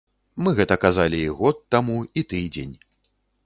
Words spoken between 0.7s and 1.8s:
казалі і год